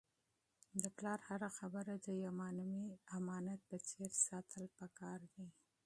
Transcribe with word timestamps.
د 0.81 0.83
پلار 0.97 1.19
هره 1.27 1.49
خبره 1.57 1.93
د 2.05 2.07
یو 2.23 2.31
معنوي 2.41 2.85
امانت 3.19 3.59
په 3.69 3.77
څېر 3.87 4.11
ساتل 4.27 4.63
پکار 4.79 5.19
دي. 5.33 5.47